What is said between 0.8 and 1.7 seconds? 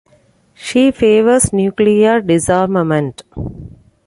favours